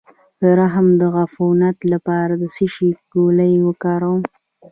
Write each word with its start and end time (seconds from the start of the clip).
د 0.41 0.43
رحم 0.59 0.87
د 0.99 1.01
عفونت 1.19 1.77
لپاره 1.93 2.33
د 2.41 2.43
څه 2.55 2.65
شي 2.75 2.89
ګولۍ 3.13 3.53
وکاروم؟ 3.67 4.21